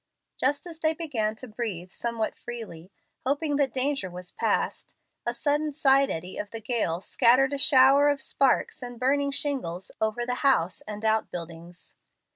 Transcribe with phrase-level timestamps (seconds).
[0.35, 2.91] Just as they began to breathe somewhat freely,
[3.23, 4.95] hoping that danger was past,
[5.27, 9.91] a sudden side eddy of the gale scattered a shower of sparks and burning shingles
[10.01, 11.93] over the house and out buildings.